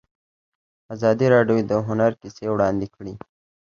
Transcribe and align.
ازادي 0.93 1.27
راډیو 1.35 1.57
د 1.69 1.71
هنر 1.87 2.11
کیسې 2.21 2.45
وړاندې 2.51 2.87
کړي. 2.95 3.13